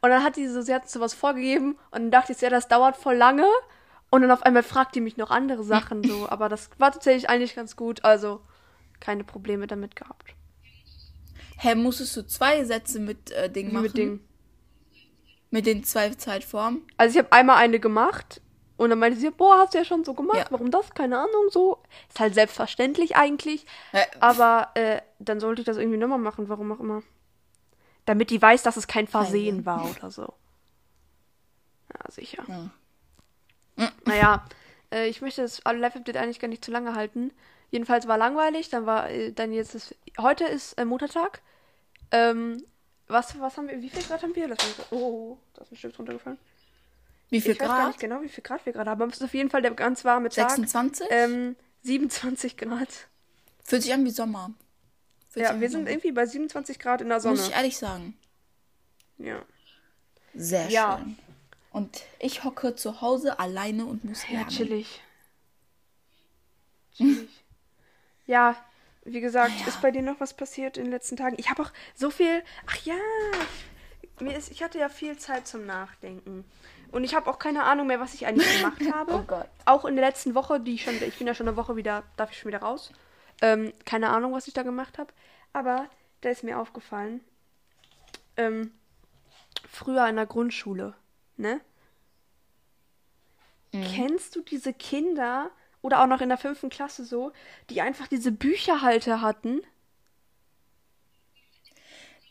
und 0.01 0.09
dann 0.09 0.23
hat 0.23 0.35
die 0.35 0.47
so, 0.47 0.61
sie 0.61 0.73
hat 0.73 0.89
sowas 0.89 1.13
vorgegeben 1.13 1.73
und 1.91 2.01
dann 2.01 2.11
dachte 2.11 2.31
ich, 2.33 2.41
ja, 2.41 2.49
das 2.49 2.67
dauert 2.67 2.97
voll 2.97 3.15
lange. 3.15 3.45
Und 4.09 4.23
dann 4.23 4.31
auf 4.31 4.43
einmal 4.43 4.63
fragt 4.63 4.95
die 4.95 5.01
mich 5.01 5.15
noch 5.15 5.31
andere 5.31 5.63
Sachen 5.63 6.03
so. 6.03 6.27
Aber 6.29 6.49
das 6.49 6.69
war 6.77 6.91
tatsächlich 6.91 7.29
eigentlich 7.29 7.55
ganz 7.55 7.75
gut. 7.77 8.03
Also 8.03 8.41
keine 8.99 9.23
Probleme 9.23 9.67
damit 9.67 9.95
gehabt. 9.95 10.35
Hä, 11.57 11.75
musstest 11.75 12.17
du 12.17 12.27
zwei 12.27 12.63
Sätze 12.65 12.99
mit 12.99 13.31
äh, 13.31 13.49
Ding 13.49 13.69
Wie 13.69 13.71
machen? 13.73 13.83
mit 13.83 13.97
Dingen. 13.97 14.27
Mit 15.49 15.65
den 15.65 15.83
zwei 15.83 16.09
Zeitformen? 16.09 16.81
Also 16.97 17.13
ich 17.17 17.23
habe 17.23 17.31
einmal 17.33 17.57
eine 17.57 17.79
gemacht 17.79 18.41
und 18.77 18.89
dann 18.89 18.99
meinte 18.99 19.19
sie, 19.19 19.29
boah, 19.31 19.59
hast 19.59 19.73
du 19.73 19.77
ja 19.79 19.85
schon 19.85 20.03
so 20.03 20.13
gemacht, 20.13 20.37
Ja. 20.37 20.45
warum 20.49 20.71
das? 20.71 20.89
Keine 20.93 21.17
Ahnung, 21.19 21.49
so. 21.49 21.83
Ist 22.09 22.19
halt 22.19 22.33
selbstverständlich 22.33 23.15
eigentlich, 23.15 23.65
Hä? 23.91 23.99
aber 24.19 24.69
äh, 24.75 25.01
dann 25.19 25.39
sollte 25.39 25.61
ich 25.61 25.65
das 25.65 25.77
irgendwie 25.77 25.97
nochmal 25.97 26.17
machen, 26.19 26.49
warum 26.49 26.71
auch 26.71 26.79
immer. 26.79 27.03
Damit 28.05 28.29
die 28.29 28.41
weiß, 28.41 28.63
dass 28.63 28.77
es 28.77 28.87
kein 28.87 29.07
Versehen 29.07 29.65
war 29.65 29.89
oder 29.89 30.11
so. 30.11 30.33
Ja, 31.93 32.11
sicher. 32.11 32.43
Ja. 32.47 33.91
Naja, 34.05 34.45
äh, 34.91 35.07
ich 35.07 35.21
möchte 35.21 35.41
das 35.41 35.61
Live-Update 35.63 36.17
eigentlich 36.17 36.39
gar 36.39 36.47
nicht 36.47 36.63
zu 36.65 36.71
lange 36.71 36.95
halten. 36.95 37.31
Jedenfalls 37.69 38.07
war 38.07 38.17
langweilig, 38.17 38.69
dann 38.69 38.85
war 38.85 39.09
äh, 39.09 39.31
dann 39.31 39.53
jetzt 39.53 39.75
ist, 39.75 39.95
heute 40.19 40.43
ist 40.43 40.73
äh, 40.73 40.85
Muttertag. 40.85 41.41
Ähm, 42.11 42.63
was, 43.07 43.39
was 43.39 43.57
haben 43.57 43.67
wir, 43.67 43.81
wie 43.81 43.89
viel 43.89 44.03
Grad 44.03 44.23
haben 44.23 44.35
wir? 44.35 44.47
Lass 44.47 44.57
mich, 44.59 44.91
oh, 44.91 45.37
da 45.53 45.61
ist 45.61 45.71
ein 45.71 45.77
Stück 45.77 45.97
runtergefallen. 45.97 46.37
Wie 47.29 47.39
viel 47.39 47.53
ich 47.53 47.59
weiß 47.59 47.67
gar 47.67 47.77
Grad? 47.77 47.87
nicht 47.87 47.99
genau, 47.99 48.21
wie 48.21 48.29
viel 48.29 48.43
Grad 48.43 48.65
wir 48.65 48.73
gerade 48.73 48.89
haben. 48.89 49.01
Aber 49.01 49.11
es 49.11 49.17
ist 49.17 49.23
auf 49.23 49.33
jeden 49.33 49.49
Fall 49.49 49.61
der 49.61 49.71
ganz 49.71 50.03
warme 50.03 50.29
Tag. 50.29 50.49
26? 50.49 51.07
Ähm, 51.09 51.55
27 51.83 52.57
Grad. 52.57 52.89
Fühlt 53.63 53.83
sich 53.83 53.93
an 53.93 54.03
wie 54.03 54.09
Sommer. 54.09 54.51
Ja, 55.35 55.59
wir 55.59 55.69
sind 55.69 55.87
irgendwie 55.87 56.11
bei 56.11 56.25
27 56.25 56.77
Grad 56.79 57.01
in 57.01 57.09
der 57.09 57.19
Sonne. 57.21 57.37
Muss 57.37 57.47
ich 57.47 57.53
ehrlich 57.55 57.77
sagen. 57.77 58.17
Ja. 59.17 59.41
Sehr 60.33 60.69
Ja. 60.69 60.97
schön. 60.97 61.17
Und 61.71 62.01
ich 62.19 62.43
hocke 62.43 62.75
zu 62.75 63.01
Hause 63.01 63.39
alleine 63.39 63.85
und 63.85 64.03
muss 64.03 64.23
Ja, 64.27 64.39
lernen. 64.39 64.49
chillig. 64.49 65.01
Chillig. 66.97 67.29
ja, 68.27 68.55
wie 69.05 69.21
gesagt, 69.21 69.53
Ja. 69.61 69.67
ist 69.67 69.81
bei 69.81 69.91
dir 69.91 70.01
noch 70.01 70.19
was 70.19 70.33
passiert 70.33 70.77
in 70.77 70.83
den 70.85 70.91
letzten 70.91 71.15
Tagen? 71.17 71.35
Ich 71.39 71.49
habe 71.49 71.63
auch 71.63 71.71
so 71.95 72.09
viel. 72.09 72.43
Ach 72.67 72.77
ja, 72.85 72.95
ich, 74.01 74.09
mir 74.19 74.35
ist, 74.37 74.51
ich 74.51 74.61
hatte 74.63 74.79
ja 74.79 74.89
viel 74.89 75.17
Zeit 75.17 75.47
zum 75.47 75.65
Nachdenken. 75.65 76.43
Und 76.91 77.05
ich 77.05 77.15
habe 77.15 77.29
auch 77.29 77.39
keine 77.39 77.63
Ahnung 77.63 77.87
mehr, 77.87 78.01
was 78.01 78.13
ich 78.13 78.27
eigentlich 78.27 78.51
gemacht 78.59 78.81
habe. 78.93 79.13
Oh 79.13 79.23
Gott. 79.23 79.47
Auch 79.65 79.85
in 79.85 79.95
der 79.95 80.05
letzten 80.05 80.35
Woche, 80.35 80.59
die 80.59 80.73
ich 80.75 80.83
schon, 80.83 81.01
ich 81.01 81.17
bin 81.17 81.25
ja 81.25 81.33
schon 81.33 81.47
eine 81.47 81.55
Woche 81.57 81.77
wieder, 81.77 82.03
darf 82.17 82.31
ich 82.31 82.39
schon 82.39 82.49
wieder 82.49 82.61
raus. 82.61 82.91
Ähm, 83.41 83.73
keine 83.85 84.09
Ahnung, 84.09 84.33
was 84.33 84.47
ich 84.47 84.53
da 84.53 84.63
gemacht 84.63 84.97
habe. 84.97 85.13
Aber 85.53 85.89
da 86.21 86.29
ist 86.29 86.43
mir 86.43 86.59
aufgefallen, 86.59 87.21
ähm, 88.37 88.71
früher 89.69 90.07
in 90.07 90.15
der 90.15 90.25
Grundschule, 90.25 90.95
ne? 91.37 91.61
Kennst 93.71 94.35
du 94.35 94.41
diese 94.41 94.73
Kinder 94.73 95.49
oder 95.81 96.01
auch 96.01 96.07
noch 96.07 96.19
in 96.21 96.29
der 96.29 96.37
fünften 96.37 96.69
Klasse 96.69 97.05
so, 97.05 97.31
die 97.69 97.81
einfach 97.81 98.07
diese 98.07 98.31
Bücherhalter 98.31 99.21
hatten? 99.21 99.61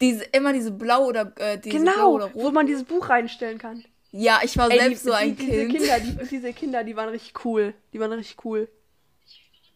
Diese, 0.00 0.24
immer 0.24 0.52
diese 0.52 0.70
blau 0.70 1.06
oder 1.06 1.32
äh, 1.36 1.58
diese 1.58 1.80
blau 1.80 1.92
genau, 1.92 2.12
oder 2.12 2.34
wo 2.34 2.42
rot. 2.44 2.54
man 2.54 2.66
dieses 2.66 2.84
Buch 2.84 3.08
reinstellen 3.08 3.58
kann. 3.58 3.84
Ja, 4.12 4.40
ich 4.42 4.56
war 4.56 4.70
Ey, 4.70 4.78
selbst 4.78 5.04
die, 5.04 5.08
so 5.08 5.12
ein 5.14 5.36
die, 5.36 5.46
Kind. 5.46 5.72
Diese 5.72 5.96
Kinder, 5.96 6.00
die, 6.00 6.28
diese 6.30 6.52
Kinder, 6.52 6.84
die 6.84 6.96
waren 6.96 7.08
richtig 7.08 7.44
cool. 7.44 7.74
Die 7.92 8.00
waren 8.00 8.12
richtig 8.12 8.44
cool. 8.44 8.68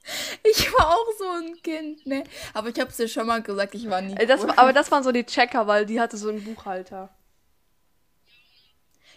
Ich 0.42 0.72
war 0.72 0.88
auch 0.88 1.06
so 1.18 1.24
ein 1.24 1.62
Kind, 1.62 2.06
ne? 2.06 2.24
Aber 2.52 2.68
ich 2.68 2.78
hab's 2.78 2.96
dir 2.96 3.08
schon 3.08 3.26
mal 3.26 3.42
gesagt, 3.42 3.74
ich 3.74 3.88
war 3.88 4.02
nie. 4.02 4.14
Das, 4.26 4.42
cool. 4.42 4.52
aber 4.56 4.72
das 4.72 4.90
waren 4.90 5.02
so 5.02 5.12
die 5.12 5.24
Checker, 5.24 5.66
weil 5.66 5.86
die 5.86 6.00
hatte 6.00 6.16
so 6.16 6.28
einen 6.28 6.44
Buchhalter. 6.44 7.08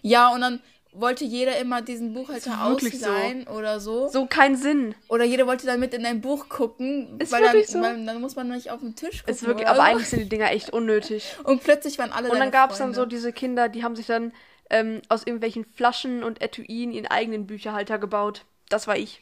Ja, 0.01 0.29
und 0.29 0.41
dann 0.41 0.61
wollte 0.93 1.25
jeder 1.25 1.57
immer 1.57 1.81
diesen 1.81 2.13
Buchhalter 2.13 2.51
wirklich 2.69 2.99
so. 2.99 3.07
ausleihen 3.07 3.47
oder 3.47 3.79
so. 3.79 4.07
So 4.07 4.25
keinen 4.25 4.55
Sinn. 4.55 4.95
Oder 5.09 5.25
jeder 5.25 5.45
wollte 5.45 5.65
dann 5.65 5.79
mit 5.79 5.93
in 5.93 6.05
ein 6.05 6.21
Buch 6.21 6.49
gucken. 6.49 7.19
Ist 7.19 7.31
weil 7.31 7.43
dann, 7.43 7.53
wirklich 7.53 7.67
so. 7.67 7.81
weil, 7.81 8.05
dann 8.05 8.21
muss 8.21 8.35
man 8.35 8.47
nicht 8.47 8.71
auf 8.71 8.79
den 8.79 8.95
Tisch 8.95 9.19
gucken. 9.19 9.33
Ist 9.33 9.45
wirklich, 9.45 9.67
aber 9.67 9.77
so. 9.77 9.81
eigentlich 9.81 10.09
sind 10.09 10.19
die 10.21 10.29
Dinger 10.29 10.51
echt 10.51 10.71
unnötig. 10.71 11.35
Und 11.43 11.63
plötzlich 11.63 11.99
waren 11.99 12.11
alle 12.11 12.29
Und 12.29 12.33
dann 12.33 12.39
deine 12.39 12.51
gab 12.51 12.71
es 12.71 12.77
dann 12.77 12.93
so 12.93 13.01
Freunde. 13.01 13.15
diese 13.15 13.33
Kinder, 13.33 13.69
die 13.69 13.83
haben 13.83 13.95
sich 13.95 14.07
dann 14.07 14.33
ähm, 14.69 15.01
aus 15.09 15.23
irgendwelchen 15.23 15.65
Flaschen 15.65 16.23
und 16.23 16.41
Etuinen 16.41 16.91
ihren 16.91 17.07
eigenen 17.07 17.47
Bücherhalter 17.47 17.99
gebaut. 17.99 18.45
Das 18.69 18.87
war 18.87 18.97
ich. 18.97 19.21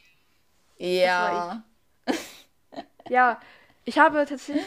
Ja. 0.78 1.62
Ja, 3.08 3.40
ich 3.84 3.98
habe 3.98 4.26
tatsächlich, 4.26 4.64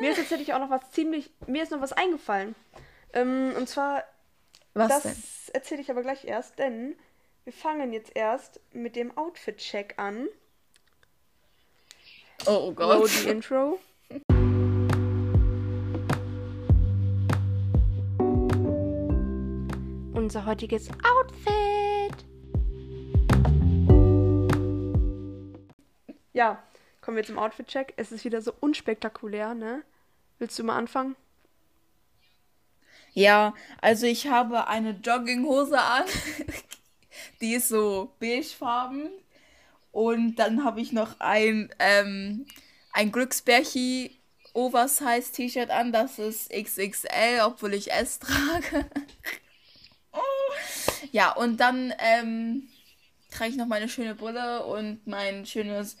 mir 0.00 0.10
ist 0.10 0.18
tatsächlich 0.18 0.54
auch 0.54 0.60
noch 0.60 0.70
was 0.70 0.90
ziemlich, 0.92 1.30
mir 1.46 1.62
ist 1.62 1.72
noch 1.72 1.80
was 1.80 1.92
eingefallen. 1.92 2.54
Ähm, 3.12 3.52
und 3.56 3.68
zwar, 3.68 4.04
Was 4.74 5.02
das 5.02 5.48
erzähle 5.50 5.80
ich 5.80 5.90
aber 5.90 6.02
gleich 6.02 6.24
erst, 6.24 6.58
denn 6.58 6.96
wir 7.44 7.52
fangen 7.52 7.92
jetzt 7.92 8.12
erst 8.14 8.60
mit 8.72 8.96
dem 8.96 9.16
Outfit-Check 9.16 9.94
an. 9.98 10.28
Oh, 12.46 12.68
oh 12.68 12.72
Gott. 12.72 13.08
the 13.08 13.28
Intro. 13.30 13.78
Unser 20.14 20.46
heutiges 20.46 20.88
Outfit. 20.90 21.73
Ja, 26.34 26.60
kommen 27.00 27.16
wir 27.16 27.24
zum 27.24 27.38
Outfit-Check. 27.38 27.94
Es 27.96 28.10
ist 28.10 28.24
wieder 28.24 28.42
so 28.42 28.52
unspektakulär, 28.60 29.54
ne? 29.54 29.84
Willst 30.38 30.58
du 30.58 30.64
mal 30.64 30.76
anfangen? 30.76 31.14
Ja, 33.12 33.54
also 33.80 34.06
ich 34.06 34.26
habe 34.26 34.66
eine 34.66 34.90
Jogginghose 34.90 35.80
an. 35.80 36.04
Die 37.40 37.54
ist 37.54 37.68
so 37.68 38.12
beigefarben. 38.18 39.10
Und 39.92 40.34
dann 40.36 40.64
habe 40.64 40.80
ich 40.80 40.90
noch 40.90 41.20
ein, 41.20 41.72
ähm, 41.78 42.46
ein 42.92 43.12
Glücksbärchi 43.12 44.18
Oversize 44.54 45.30
T-Shirt 45.32 45.70
an. 45.70 45.92
Das 45.92 46.18
ist 46.18 46.50
XXL, 46.50 47.42
obwohl 47.44 47.74
ich 47.74 47.92
S 47.92 48.18
trage. 48.18 48.90
ja, 51.12 51.30
und 51.30 51.58
dann 51.58 51.94
ähm, 52.00 52.68
trage 53.34 53.50
ich 53.50 53.56
noch 53.56 53.66
meine 53.66 53.88
schöne 53.88 54.14
Brille 54.14 54.64
und 54.64 55.06
mein 55.06 55.44
schönes 55.44 55.96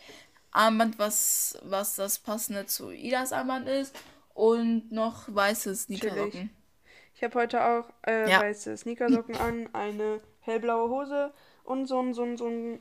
Armband, 0.54 0.98
was, 0.98 1.58
was 1.62 1.96
das 1.96 2.18
passende 2.18 2.64
zu 2.66 2.90
Idas 2.90 3.32
Armband 3.32 3.68
ist. 3.68 3.94
Und 4.32 4.90
noch 4.90 5.24
weiße 5.28 5.74
Sneakersocken. 5.76 6.50
Ich 7.14 7.22
habe 7.22 7.38
heute 7.38 7.64
auch 7.64 7.84
äh, 8.06 8.28
Ja. 8.30 8.40
weiße 8.40 8.76
Sneakersocken 8.76 9.36
an, 9.36 9.68
eine 9.72 10.20
hellblaue 10.40 10.88
Hose 10.90 11.32
und 11.62 11.86
so 11.86 12.00
ein, 12.00 12.14
so 12.14 12.22
ein, 12.24 12.36
so 12.36 12.48
ein, 12.48 12.80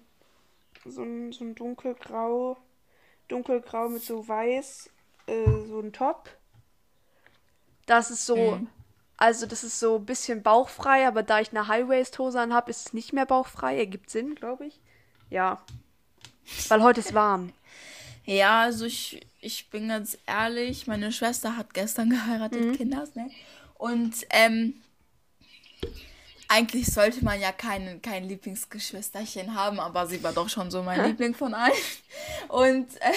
so 0.86 1.04
ein, 1.04 1.32
so 1.32 1.44
ein 1.44 1.54
dunkelgrau, 1.54 2.58
dunkelgrau 3.28 3.90
mit 3.90 4.02
so 4.04 4.28
weiß, 4.28 4.90
äh, 5.28 5.46
so 5.68 5.80
ein 5.80 5.94
Top. 5.94 6.30
Das 7.86 8.10
ist 8.12 8.26
so, 8.26 8.36
Mhm. 8.36 8.68
also 9.18 9.46
das 9.46 9.64
ist 9.64 9.80
so 9.80 9.98
ein 9.98 10.06
bisschen 10.06 10.42
bauchfrei, 10.42 11.08
aber 11.08 11.22
da 11.22 11.40
ich 11.40 11.52
eine 11.52 11.68
High-Waist-Hose 11.68 12.40
an 12.40 12.54
habe, 12.54 12.72
ist 12.72 12.88
es 12.88 12.94
nicht 12.94 13.14
mehr 13.14 13.26
bauchfrei. 13.28 13.78
Ergibt 13.78 14.10
Sinn, 14.10 14.34
glaube 14.36 14.66
ich. 14.66 14.80
Ja. 15.30 15.62
Weil 16.70 16.82
heute 16.82 17.02
ist 17.02 17.14
warm. 17.14 17.54
Ja, 18.26 18.62
also 18.62 18.86
ich, 18.86 19.26
ich 19.42 19.70
bin 19.70 19.90
ganz 19.90 20.18
ehrlich, 20.26 20.88
meine 20.88 21.12
Schwester 21.12 21.58
hat 21.58 21.74
gestern 21.74 22.10
geheiratet, 22.12 22.78
Kinders, 22.78 23.16
ne? 23.16 23.30
Und 23.76 24.16
ähm, 24.30 24.82
eigentlich 26.48 26.86
sollte 26.88 27.24
man 27.24 27.42
ja 27.42 27.52
kein, 27.52 28.02
kein 28.02 28.26
Lieblingsgeschwisterchen 28.26 29.56
haben, 29.56 29.80
aber 29.80 30.08
sie 30.08 30.24
war 30.24 30.34
doch 30.34 30.50
schon 30.50 30.72
so 30.72 30.84
mein 30.84 31.04
Liebling 31.08 31.34
von 31.34 31.54
allen. 31.54 31.74
Und, 32.48 32.96
äh, 33.02 33.14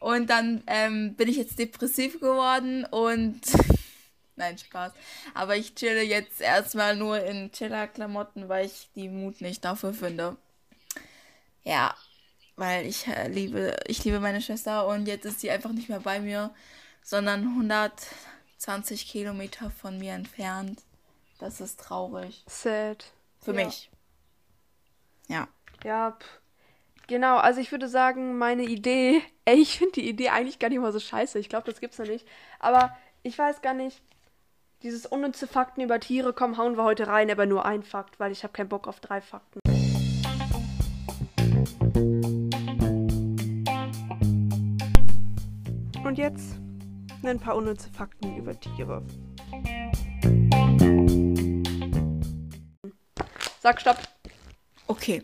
und 0.00 0.28
dann 0.28 0.62
ähm, 0.66 1.14
bin 1.14 1.28
ich 1.28 1.36
jetzt 1.36 1.58
depressiv 1.58 2.20
geworden 2.20 2.84
und 2.86 3.40
nein, 4.36 4.58
Spaß. 4.58 4.92
Aber 5.32 5.56
ich 5.56 5.74
chille 5.74 6.02
jetzt 6.02 6.40
erstmal 6.40 6.96
nur 6.96 7.24
in 7.24 7.52
Chiller-Klamotten, 7.52 8.48
weil 8.48 8.66
ich 8.66 8.90
die 8.94 9.08
Mut 9.08 9.40
nicht 9.40 9.64
dafür 9.64 9.94
finde. 9.94 10.36
Ja, 11.62 11.94
weil 12.56 12.86
ich 12.86 13.06
äh, 13.06 13.28
liebe, 13.28 13.76
ich 13.86 14.04
liebe 14.04 14.20
meine 14.20 14.40
Schwester 14.42 14.86
und 14.86 15.06
jetzt 15.06 15.24
ist 15.24 15.40
sie 15.40 15.50
einfach 15.50 15.72
nicht 15.72 15.88
mehr 15.88 16.00
bei 16.00 16.20
mir, 16.20 16.50
sondern 17.02 17.42
120 17.44 19.06
Kilometer 19.08 19.70
von 19.70 19.98
mir 19.98 20.12
entfernt. 20.14 20.80
Das 21.38 21.60
ist 21.60 21.80
traurig. 21.80 22.44
Sad. 22.46 23.06
Für 23.40 23.54
Ja. 23.54 23.64
mich. 23.64 23.90
Ja. 25.28 25.48
Ja, 25.84 26.12
pff. 26.20 26.40
Genau, 27.06 27.38
also 27.38 27.60
ich 27.60 27.72
würde 27.72 27.88
sagen, 27.88 28.38
meine 28.38 28.62
Idee, 28.64 29.22
ey, 29.44 29.56
ich 29.60 29.78
finde 29.78 29.94
die 29.94 30.08
Idee 30.08 30.28
eigentlich 30.28 30.58
gar 30.58 30.68
nicht 30.68 30.80
mal 30.80 30.92
so 30.92 31.00
scheiße. 31.00 31.38
Ich 31.38 31.48
glaube, 31.48 31.68
das 31.70 31.80
gibt's 31.80 31.98
noch 31.98 32.06
nicht. 32.06 32.26
Aber 32.58 32.96
ich 33.22 33.36
weiß 33.38 33.62
gar 33.62 33.74
nicht, 33.74 34.00
dieses 34.82 35.06
unnütze 35.06 35.46
Fakten 35.46 35.80
über 35.80 35.98
Tiere, 36.00 36.32
komm, 36.32 36.56
hauen 36.56 36.76
wir 36.76 36.84
heute 36.84 37.06
rein, 37.06 37.30
aber 37.30 37.46
nur 37.46 37.64
ein 37.64 37.82
Fakt, 37.82 38.20
weil 38.20 38.32
ich 38.32 38.44
habe 38.44 38.52
keinen 38.52 38.68
Bock 38.68 38.86
auf 38.86 39.00
drei 39.00 39.20
Fakten. 39.20 39.60
Und 46.10 46.18
jetzt 46.18 46.56
ein 47.22 47.38
paar 47.38 47.54
unnütze 47.54 47.88
Fakten 47.88 48.36
über 48.36 48.58
Tiere. 48.58 49.06
Sag 53.60 53.80
Stopp. 53.80 53.96
Okay. 54.88 55.22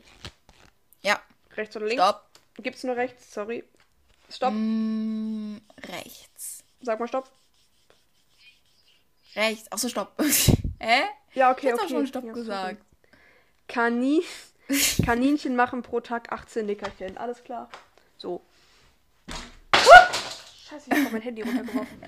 Ja. 1.02 1.20
Rechts 1.56 1.76
oder 1.76 1.86
links? 1.86 2.04
Stopp. 2.04 2.30
Gibt's 2.58 2.84
nur 2.84 2.94
rechts? 2.94 3.34
Sorry. 3.34 3.64
Stopp. 4.30 4.52
Mm, 4.54 5.56
rechts. 5.88 6.62
Sag 6.82 7.00
mal 7.00 7.08
Stopp. 7.08 7.32
Rechts. 9.34 9.72
Achso, 9.72 9.88
stopp. 9.88 10.12
Hä? 10.78 11.02
Ja, 11.34 11.50
okay, 11.50 11.66
Ich 11.66 11.72
hab 11.72 11.80
okay. 11.80 11.88
doch 11.88 11.88
schon 11.88 12.06
Stopp 12.06 12.24
Ja, 12.26 12.32
gesagt. 12.32 12.80
Kanin 13.66 14.22
Kaninchen 15.04 15.56
machen 15.56 15.82
pro 15.82 15.98
Tag 15.98 16.30
18 16.30 16.64
Nickerchen. 16.64 17.16
Alles 17.18 17.42
klar. 17.42 17.68
So. 18.18 18.40
Scheiße, 20.68 20.90
ich 20.90 21.04
hab 21.04 21.12
mein 21.12 21.22
Handy 21.22 21.42
runtergeworfen. 21.42 21.98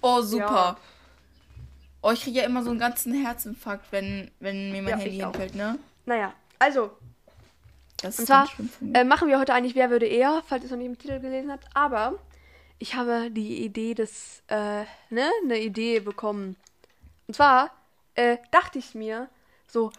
Oh, 0.00 0.20
super. 0.20 0.44
Ja. 0.44 0.76
Oh, 2.02 2.10
ich 2.10 2.22
kriege 2.22 2.40
ja 2.40 2.44
immer 2.44 2.62
so 2.62 2.70
einen 2.70 2.78
ganzen 2.78 3.14
Herzinfarkt, 3.14 3.90
wenn, 3.90 4.30
wenn 4.40 4.72
mir 4.72 4.82
mein 4.82 4.90
Ja, 4.92 4.96
Handy 4.98 5.16
hinfällt, 5.18 5.54
ne? 5.54 5.78
Naja, 6.04 6.34
also, 6.58 6.90
Das 8.02 8.18
Und 8.18 8.26
zwar 8.26 8.50
äh, 8.92 9.04
machen 9.04 9.28
wir 9.28 9.38
heute 9.38 9.54
eigentlich 9.54 9.74
Wer 9.74 9.88
würde 9.90 10.06
eher, 10.06 10.42
falls 10.46 10.62
ihr 10.62 10.66
es 10.66 10.70
noch 10.70 10.78
nicht 10.78 10.86
im 10.86 10.98
Titel 10.98 11.20
gelesen 11.20 11.50
habt. 11.50 11.66
Aber 11.74 12.18
ich 12.78 12.94
habe 12.94 13.30
die 13.30 13.64
Idee 13.64 13.94
des, 13.94 14.42
äh, 14.48 14.84
ne, 15.10 15.30
eine 15.42 15.58
Idee 15.60 16.00
bekommen. 16.00 16.56
Und 17.26 17.34
zwar 17.34 17.70
äh, 18.14 18.36
dachte 18.50 18.78
ich 18.78 18.94
mir, 18.94 19.28
so, 19.66 19.90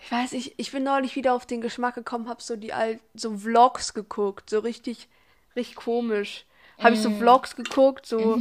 ich 0.00 0.10
weiß 0.10 0.32
nicht, 0.32 0.54
ich 0.56 0.72
bin 0.72 0.82
neulich 0.82 1.14
wieder 1.14 1.34
auf 1.34 1.46
den 1.46 1.60
Geschmack 1.60 1.94
gekommen, 1.94 2.28
hab 2.28 2.42
so 2.42 2.56
die 2.56 2.72
alt, 2.72 3.00
so 3.14 3.36
Vlogs 3.36 3.94
geguckt, 3.94 4.50
so 4.50 4.58
richtig, 4.58 5.08
richtig 5.56 5.76
komisch. 5.76 6.46
Habe 6.78 6.94
ich 6.94 7.00
so 7.00 7.10
Vlogs 7.10 7.54
geguckt, 7.54 8.06
so 8.06 8.38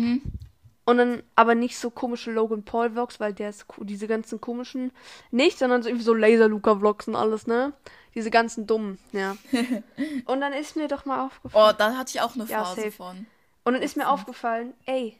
und 0.86 0.98
dann 0.98 1.24
aber 1.36 1.56
nicht 1.56 1.78
so 1.78 1.90
komische 1.90 2.32
Logan 2.32 2.64
Paul 2.64 2.92
Vlogs, 2.92 3.20
weil 3.20 3.34
der 3.34 3.50
ist 3.50 3.66
diese 3.82 4.08
ganzen 4.08 4.42
komischen 4.42 4.92
nicht, 5.30 5.60
sondern 5.60 5.84
so 5.84 5.90
irgendwie 5.90 6.06
so 6.06 6.14
Laser 6.14 6.48
Luca 6.48 6.76
Vlogs 6.76 7.08
und 7.08 7.16
alles, 7.16 7.48
ne? 7.48 7.74
Diese 8.16 8.32
ganzen 8.32 8.68
dummen, 8.68 8.98
ja. 9.12 9.38
und 10.26 10.42
dann 10.42 10.54
ist 10.54 10.76
mir 10.76 10.88
doch 10.88 11.06
mal 11.06 11.26
aufgefallen. 11.26 11.74
Oh, 11.74 11.78
da 11.78 11.96
hatte 11.96 12.12
ich 12.16 12.22
auch 12.22 12.36
eine 12.36 12.46
Ja, 12.46 12.64
Phase 12.64 12.82
safe. 12.82 12.92
von. 12.92 13.26
Und 13.64 13.74
dann 13.74 13.82
ist 13.82 13.96
mir 13.96 14.10
aufgefallen, 14.10 14.74
ey, 14.86 15.18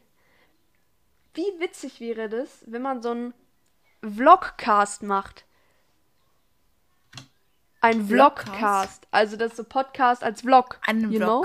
wie 1.34 1.46
witzig 1.58 2.00
wäre 2.00 2.28
das, 2.28 2.64
wenn 2.66 2.82
man 2.82 3.00
so 3.00 3.10
einen 3.12 3.34
Vlogcast 4.02 5.04
macht. 5.04 5.44
Ein 7.80 8.06
Vlogcast? 8.06 8.48
Vlogcast. 8.48 9.08
Also 9.10 9.36
das 9.36 9.52
ist 9.52 9.56
so 9.56 9.64
Podcast 9.64 10.22
als 10.22 10.42
Vlog. 10.42 10.78
Einen 10.86 11.12
you 11.12 11.44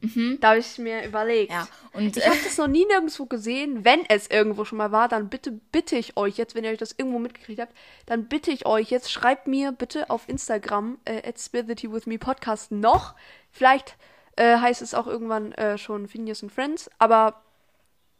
Vlogcast. 0.00 0.38
Da 0.40 0.48
habe 0.50 0.58
ich 0.58 0.78
mir 0.78 1.04
überlegt. 1.04 1.52
Ja, 1.52 1.68
und 1.92 2.16
Ich 2.16 2.26
habe 2.26 2.38
das 2.42 2.56
noch 2.56 2.68
nie 2.68 2.86
nirgendwo 2.86 3.26
gesehen. 3.26 3.84
Wenn 3.84 4.04
es 4.06 4.28
irgendwo 4.28 4.64
schon 4.64 4.78
mal 4.78 4.92
war, 4.92 5.08
dann 5.08 5.28
bitte 5.28 5.52
bitte 5.52 5.96
ich 5.96 6.16
euch 6.16 6.36
jetzt, 6.36 6.54
wenn 6.54 6.64
ihr 6.64 6.70
euch 6.70 6.78
das 6.78 6.94
irgendwo 6.96 7.18
mitgekriegt 7.18 7.60
habt, 7.60 7.76
dann 8.06 8.26
bitte 8.26 8.50
ich 8.50 8.66
euch 8.66 8.90
jetzt, 8.90 9.10
schreibt 9.10 9.46
mir 9.46 9.72
bitte 9.72 10.10
auf 10.10 10.28
Instagram 10.28 10.98
äh, 11.04 11.22
at 11.28 12.20
Podcast 12.20 12.72
noch. 12.72 13.14
Vielleicht 13.50 13.96
äh, 14.36 14.56
heißt 14.58 14.82
es 14.82 14.94
auch 14.94 15.06
irgendwann 15.06 15.52
äh, 15.52 15.76
schon 15.78 16.08
Phineas 16.08 16.42
and 16.42 16.52
Friends, 16.52 16.90
aber 16.98 17.42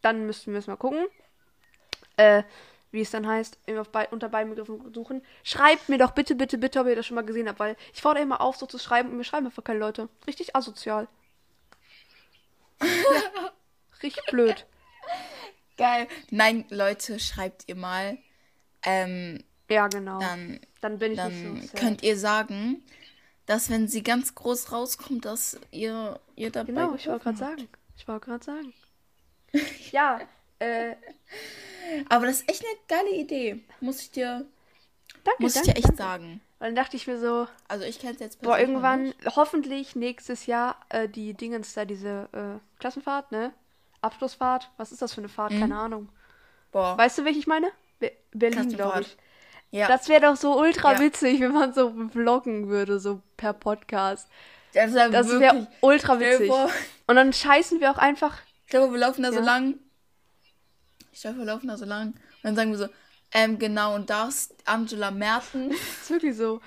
dann 0.02 0.26
müssten 0.26 0.52
wir 0.52 0.58
es 0.58 0.66
mal 0.66 0.76
gucken. 0.76 1.06
Äh, 2.16 2.42
wie 2.92 3.02
es 3.02 3.10
dann 3.10 3.26
heißt, 3.26 3.58
bei, 3.92 4.08
unter 4.08 4.28
beiden 4.28 4.50
Begriffen 4.50 4.92
suchen. 4.92 5.22
Schreibt 5.44 5.88
mir 5.88 5.98
doch 5.98 6.10
bitte, 6.10 6.34
bitte, 6.34 6.58
bitte, 6.58 6.80
ob 6.80 6.88
ihr 6.88 6.96
das 6.96 7.06
schon 7.06 7.14
mal 7.14 7.24
gesehen 7.24 7.48
habt, 7.48 7.60
weil 7.60 7.76
ich 7.94 8.02
fordere 8.02 8.24
immer 8.24 8.40
auf, 8.40 8.56
so 8.56 8.66
zu 8.66 8.78
schreiben 8.78 9.10
und 9.10 9.16
mir 9.16 9.22
schreiben 9.22 9.46
einfach 9.46 9.62
keine 9.62 9.78
Leute. 9.78 10.08
Richtig 10.26 10.56
asozial. 10.56 11.06
richtig 14.02 14.24
blöd. 14.30 14.66
geil. 15.76 16.08
Nein, 16.30 16.64
Leute, 16.70 17.18
schreibt 17.20 17.64
ihr 17.68 17.76
mal. 17.76 18.18
Ähm, 18.84 19.44
Ja, 19.68 19.88
genau. 19.88 20.18
dann 20.20 20.60
Dann 20.80 20.98
bin 20.98 21.12
ich 21.12 21.18
dann 21.18 21.54
nicht 21.54 21.70
so 21.70 21.76
könnt 21.76 22.02
ihr 22.02 22.16
sagen, 22.18 22.82
dass 23.46 23.70
wenn 23.70 23.88
sie 23.88 24.02
ganz 24.02 24.34
groß 24.34 24.72
rauskommt, 24.72 25.24
dass 25.24 25.58
ihr, 25.70 26.20
ihr 26.36 26.50
dabei 26.50 26.66
Genau, 26.66 26.94
ich 26.94 27.06
wollte 27.06 27.24
gerade 27.24 27.38
sagen. 27.38 27.68
Ich 27.96 28.06
wollte 28.08 28.26
gerade 28.26 28.44
sagen. 28.44 28.72
ja, 29.90 30.20
äh. 30.58 30.94
Aber 32.08 32.26
das 32.26 32.40
ist 32.42 32.50
echt 32.50 32.64
eine 32.64 32.78
geile 32.86 33.16
Idee. 33.16 33.64
Muss 33.80 34.02
ich 34.02 34.10
dir, 34.10 34.46
danke, 35.24 35.42
muss 35.42 35.56
ich 35.56 35.62
danke, 35.62 35.72
dir 35.74 35.78
echt 35.78 35.98
danke. 35.98 36.02
sagen. 36.02 36.40
Und 36.60 36.66
dann 36.66 36.74
dachte 36.76 36.96
ich 36.96 37.06
mir 37.06 37.18
so, 37.18 37.48
Also 37.68 37.84
ich 37.84 37.98
kenne 37.98 38.12
es 38.14 38.20
jetzt 38.20 38.42
boah, 38.42 38.58
irgendwann, 38.58 39.04
nicht. 39.04 39.36
hoffentlich 39.36 39.96
nächstes 39.96 40.46
Jahr, 40.46 40.76
äh, 40.90 41.08
die 41.08 41.34
Dingens 41.34 41.72
da, 41.74 41.84
diese 41.86 42.28
äh, 42.32 42.78
Klassenfahrt, 42.78 43.32
ne? 43.32 43.52
Abschlussfahrt. 44.02 44.70
Was 44.76 44.92
ist 44.92 45.00
das 45.02 45.12
für 45.14 45.20
eine 45.22 45.28
Fahrt? 45.28 45.52
Keine 45.52 45.76
Ahnung. 45.78 46.08
Boah. 46.72 46.96
Weißt 46.96 47.18
du, 47.18 47.24
welche 47.24 47.38
ich 47.38 47.46
meine? 47.46 47.70
Be 47.98 48.12
Berlin, 48.32 48.68
glaube 48.70 49.00
ich. 49.02 49.16
ja. 49.70 49.88
Das 49.88 50.08
wäre 50.08 50.20
doch 50.22 50.36
so 50.36 50.58
ultra 50.58 50.92
Ja. 50.94 51.00
witzig, 51.00 51.40
wenn 51.40 51.52
man 51.52 51.72
so 51.74 51.92
vloggen 52.10 52.68
würde, 52.68 53.00
so 53.00 53.20
per 53.36 53.52
Podcast. 53.54 54.28
das 54.74 54.92
wär 54.94 55.08
Das 55.10 55.28
wäre 55.28 55.66
ultra 55.80 56.20
witzig. 56.20 56.50
Und 57.06 57.16
dann 57.16 57.32
scheißen 57.32 57.80
wir 57.80 57.90
auch 57.90 57.98
einfach. 57.98 58.38
Ich 58.66 58.70
glaube, 58.70 58.92
wir 58.92 59.00
laufen 59.00 59.22
da 59.22 59.32
so 59.32 59.38
Ja. 59.40 59.44
lang. 59.44 59.78
Ich 61.12 61.22
glaube, 61.22 61.38
wir 61.38 61.44
laufen 61.46 61.68
da 61.68 61.76
so 61.76 61.84
lang. 61.86 62.08
Und 62.08 62.16
dann 62.42 62.54
sagen 62.56 62.70
wir 62.70 62.78
so, 62.78 62.88
ähm, 63.32 63.58
genau, 63.58 63.94
und 63.94 64.10
da 64.10 64.28
ist 64.28 64.54
Angela 64.64 65.10
Merten. 65.10 65.70
Das 65.70 65.78
ist 66.02 66.10
wirklich 66.10 66.36
so. 66.36 66.60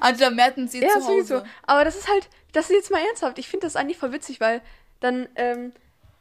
Angela 0.00 0.30
Merten 0.30 0.68
sieht 0.68 0.82
Ja, 0.82 1.00
zu 1.00 1.06
Hause. 1.06 1.38
so. 1.38 1.42
Aber 1.66 1.84
das 1.84 1.96
ist 1.96 2.08
halt, 2.08 2.28
das 2.52 2.70
ist 2.70 2.76
jetzt 2.76 2.90
mal 2.90 3.00
ernsthaft. 3.06 3.38
Ich 3.38 3.48
finde 3.48 3.66
das 3.66 3.76
eigentlich 3.76 3.98
voll 3.98 4.12
witzig, 4.12 4.40
weil 4.40 4.60
dann, 5.00 5.28
ähm, 5.36 5.72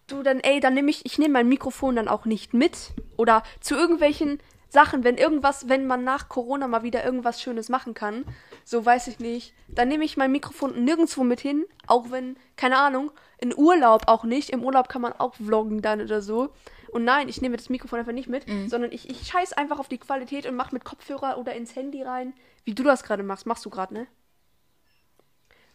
du 0.07 0.21
dann, 0.21 0.39
ey, 0.41 0.59
dann 0.59 0.73
nehme 0.75 0.91
ich, 0.91 1.05
ich 1.05 1.17
nehme 1.17 1.33
mein 1.33 1.47
Mikrofon 1.47 1.95
dann 1.95 2.07
auch 2.07 2.25
nicht 2.25 2.53
mit. 2.53 2.91
Oder 3.17 3.43
zu 3.61 3.75
irgendwelchen 3.75 4.39
Sachen, 4.69 5.03
wenn 5.03 5.17
irgendwas, 5.17 5.69
wenn 5.69 5.87
man 5.87 6.03
nach 6.03 6.29
Corona 6.29 6.67
mal 6.67 6.83
wieder 6.83 7.03
irgendwas 7.03 7.41
Schönes 7.41 7.69
machen 7.69 7.93
kann, 7.93 8.25
so 8.65 8.85
weiß 8.85 9.07
ich 9.07 9.19
nicht, 9.19 9.53
dann 9.69 9.87
nehme 9.87 10.03
ich 10.03 10.17
mein 10.17 10.31
Mikrofon 10.31 10.83
nirgendwo 10.83 11.23
mit 11.23 11.39
hin, 11.39 11.65
auch 11.87 12.11
wenn, 12.11 12.35
keine 12.57 12.77
Ahnung, 12.77 13.11
in 13.37 13.55
Urlaub 13.55 14.03
auch 14.07 14.25
nicht. 14.25 14.49
Im 14.49 14.63
Urlaub 14.63 14.89
kann 14.89 15.01
man 15.01 15.13
auch 15.13 15.35
vloggen 15.35 15.81
dann 15.81 16.01
oder 16.01 16.21
so. 16.21 16.49
Und 16.95 17.03
nein, 17.03 17.27
ich 17.27 17.41
nehme 17.41 17.57
das 17.57 17.67
Mikrofon 17.67 17.99
einfach 17.99 18.13
nicht 18.13 18.29
mit, 18.29 18.47
Mhm. 18.47 18.69
sondern 18.69 18.93
ich, 18.93 19.09
ich 19.09 19.27
scheiß 19.27 19.51
einfach 19.51 19.79
auf 19.79 19.89
die 19.89 19.97
Qualität 19.97 20.45
und 20.45 20.55
mach 20.55 20.71
mit 20.71 20.85
Kopfhörer 20.85 21.37
oder 21.37 21.53
ins 21.53 21.75
Handy 21.75 22.01
rein, 22.01 22.31
wie 22.63 22.73
du 22.73 22.83
das 22.83 23.03
gerade 23.03 23.21
machst. 23.21 23.45
Machst 23.45 23.65
du 23.65 23.69
gerade, 23.69 23.93
ne? 23.93 24.07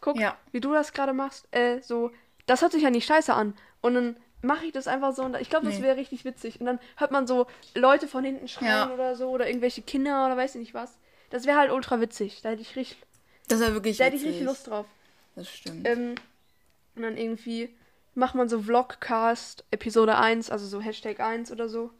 Guck, 0.01 0.19
Ja. 0.19 0.39
wie 0.51 0.61
du 0.61 0.73
das 0.73 0.95
gerade 0.95 1.13
machst, 1.13 1.47
äh, 1.55 1.81
so, 1.83 2.11
das 2.47 2.63
hört 2.63 2.73
sich 2.73 2.83
ja 2.83 2.89
nicht 2.89 3.05
scheiße 3.07 3.35
an. 3.35 3.55
Und 3.83 3.95
dann 3.95 4.17
mache 4.41 4.65
ich 4.65 4.73
das 4.73 4.89
einfach 4.89 5.15
so 5.15 5.23
und 5.23 5.37
ich 5.39 5.51
glaube, 5.51 5.67
das 5.67 5.77
Nee. 5.77 5.83
wäre 5.83 5.99
richtig 5.99 6.25
witzig. 6.25 6.59
Und 6.59 6.65
dann 6.65 6.81
hört 6.97 7.11
man 7.11 7.27
so 7.27 7.47
Leute 7.75 8.09
von 8.09 8.25
hinten 8.25 8.49
schreien 8.49 8.89
Ja. 8.89 8.91
oder 8.95 9.15
so 9.15 9.29
oder 9.29 9.47
irgendwelche 9.47 9.83
Kinder 9.83 10.25
oder 10.25 10.39
weiß 10.39 10.55
ich 10.55 10.61
nicht 10.61 10.73
was. 10.75 10.97
Das 11.29 11.45
wäre 11.47 11.59
halt 11.59 11.71
ultra 11.71 12.01
witzig. 12.01 12.41
Da 12.43 12.49
hätte 12.49 12.63
ich 12.63 12.75
richtig, 12.77 12.97
Das 13.49 13.61
wäre 13.61 13.75
wirklich 13.75 13.99
da 13.99 14.05
hätte 14.05 14.17
ich 14.17 14.25
richtig 14.25 14.45
Lust 14.47 14.69
drauf. 14.69 14.87
Das 15.37 15.51
stimmt. 15.51 15.87
Ähm, 15.87 16.15
und 16.97 17.03
dann 17.03 17.19
irgendwie 17.19 17.75
macht 18.15 18.35
man 18.35 18.49
so 18.49 18.61
Vlogcast 18.61 19.65
Episode 19.71 20.17
1, 20.19 20.51
also 20.51 20.67
so 20.67 20.81
Hashtag 20.81 21.21
1 21.21 21.51
oder 21.53 21.69
so. 21.69 21.91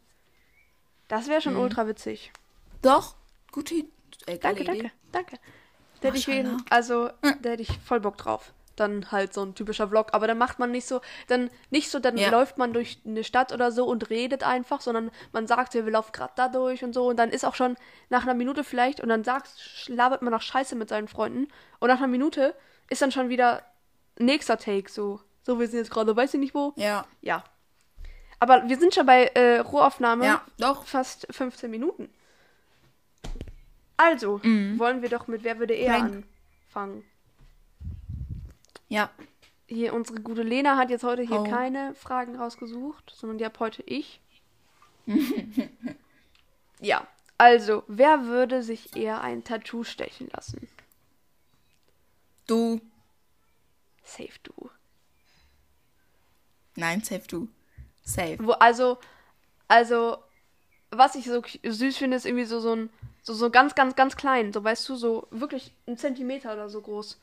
Das 1.07 1.27
wäre 1.27 1.39
Mhm. 1.39 1.43
schon 1.43 1.55
ultra 1.57 1.87
witzig. 1.87 2.31
Doch, 2.81 3.15
gute 3.51 3.75
Idee. 3.75 3.89
Äh, 4.27 4.37
Danke, 4.37 4.63
Idee. 4.63 4.71
danke, 4.73 4.91
danke. 5.11 5.39
Da 6.01 6.07
hätte 6.07 6.17
ich 6.17 6.27
jeden, 6.27 6.63
also, 6.69 7.09
da 7.41 7.49
hätte 7.51 7.61
ich 7.61 7.77
voll 7.79 7.99
Bock 7.99 8.17
drauf. 8.17 8.53
Dann 8.75 9.11
halt 9.11 9.33
so 9.33 9.43
ein 9.43 9.53
typischer 9.53 9.87
Vlog. 9.89 10.07
Aber 10.13 10.25
dann 10.27 10.37
macht 10.37 10.57
man 10.57 10.71
nicht 10.71 10.87
so, 10.87 11.01
dann 11.27 11.49
nicht 11.69 11.91
so, 11.91 11.99
dann 11.99 12.17
Ja. 12.17 12.29
läuft 12.31 12.57
man 12.57 12.73
durch 12.73 12.99
eine 13.05 13.23
Stadt 13.23 13.51
oder 13.51 13.71
so 13.71 13.85
und 13.85 14.09
redet 14.09 14.43
einfach, 14.43 14.81
sondern 14.81 15.11
man 15.33 15.45
sagt, 15.45 15.73
ja, 15.75 15.85
wir 15.85 15.91
laufen 15.91 16.11
gerade 16.13 16.33
da 16.35 16.47
durch 16.47 16.83
und 16.83 16.93
so. 16.93 17.07
Und 17.07 17.17
dann 17.17 17.29
ist 17.29 17.45
auch 17.45 17.53
schon 17.55 17.75
nach 18.09 18.23
einer 18.23 18.33
Minute 18.33 18.63
vielleicht 18.63 18.99
und 18.99 19.09
dann 19.09 19.23
sagt, 19.23 19.49
labert 19.87 20.21
man 20.23 20.31
noch 20.31 20.41
Scheiße 20.41 20.75
mit 20.75 20.89
seinen 20.89 21.07
Freunden. 21.07 21.47
Und 21.79 21.89
nach 21.89 21.97
einer 21.97 22.07
Minute 22.07 22.55
ist 22.89 23.01
dann 23.01 23.11
schon 23.11 23.29
wieder 23.29 23.61
nächster 24.17 24.57
Take 24.57 24.89
so. 24.89 25.19
So, 25.43 25.59
wir 25.59 25.67
sind 25.67 25.79
jetzt 25.79 25.91
gerade, 25.91 26.15
weiß 26.15 26.33
ich 26.35 26.39
nicht 26.39 26.53
wo. 26.53 26.73
Ja. 26.75 27.05
Ja. 27.21 27.43
Aber 28.39 28.67
wir 28.67 28.77
sind 28.79 28.93
schon 28.93 29.05
bei 29.05 29.25
äh, 29.27 29.59
Rohaufnahme 29.59 30.25
Ja, 30.25 30.41
doch. 30.57 30.85
fast 30.85 31.27
15 31.31 31.69
Minuten. 31.69 32.09
Also, 33.97 34.41
wollen 34.43 35.01
wir 35.03 35.09
doch 35.09 35.27
mit 35.27 35.43
Wer 35.43 35.59
würde 35.59 35.75
eher 35.75 35.99
Frank. 35.99 36.25
anfangen? 36.67 37.03
Ja. 38.89 39.09
Hier, 39.67 39.93
unsere 39.93 40.19
gute 40.21 40.41
Lena 40.41 40.75
hat 40.75 40.89
jetzt 40.89 41.03
heute 41.03 41.21
hier 41.21 41.41
Oh. 41.41 41.43
keine 41.49 41.93
Fragen 41.93 42.35
rausgesucht, 42.35 43.13
sondern 43.15 43.37
die 43.37 43.45
habe 43.45 43.59
heute 43.59 43.83
ich. 43.83 44.19
ja, 46.79 47.07
Also, 47.37 47.83
wer 47.87 48.25
würde 48.25 48.63
sich 48.63 48.95
eher 48.95 49.21
ein 49.21 49.43
Tattoo 49.43 49.83
stechen 49.83 50.29
lassen? 50.35 50.67
Du. 52.47 52.81
Safe 54.03 54.29
du. 54.43 54.69
Nein, 56.81 57.03
safe 57.03 57.27
du. 57.27 57.47
Safe. 58.03 58.37
Wo, 58.39 58.53
also, 58.53 58.97
also, 59.67 60.17
was 60.89 61.13
ich 61.13 61.25
so 61.25 61.43
süß 61.63 61.95
finde, 61.95 62.17
ist 62.17 62.25
irgendwie 62.25 62.45
so, 62.45 62.59
so 62.59 62.75
ein, 62.75 62.89
so, 63.21 63.35
so 63.35 63.51
ganz, 63.51 63.75
ganz, 63.75 63.95
ganz 63.95 64.15
klein. 64.15 64.51
So, 64.51 64.63
weißt 64.63 64.89
du, 64.89 64.95
so 64.95 65.27
wirklich 65.29 65.73
ein 65.85 65.97
Zentimeter 65.97 66.53
oder 66.53 66.69
so 66.69 66.81
groß. 66.81 67.19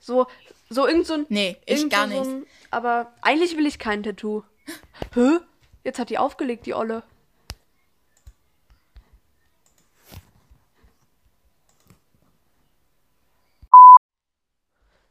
So, 0.00 0.26
so 0.70 0.88
irgend 0.88 1.06
so 1.06 1.14
ein. 1.14 1.26
Nee, 1.28 1.56
ich 1.64 1.88
gar 1.88 2.08
so 2.08 2.14
nicht. 2.14 2.28
Ein, 2.28 2.46
aber 2.72 3.12
eigentlich 3.22 3.56
will 3.56 3.66
ich 3.66 3.78
kein 3.78 4.02
Tattoo. 4.02 4.42
Hä? 5.14 5.38
Jetzt 5.84 6.00
hat 6.00 6.10
die 6.10 6.18
aufgelegt, 6.18 6.66
die 6.66 6.74
Olle. 6.74 7.04